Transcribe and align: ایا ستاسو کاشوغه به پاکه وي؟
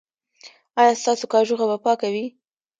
ایا 0.79 0.93
ستاسو 1.01 1.25
کاشوغه 1.33 1.65
به 1.69 1.77
پاکه 1.85 2.07
وي؟ 2.13 2.25